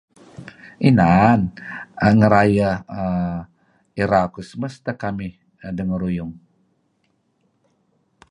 [0.89, 1.39] Inan,
[2.03, 2.77] 'an ngerayeh
[4.01, 5.33] irau Christmas teh kamih
[5.77, 6.33] dengeruyung.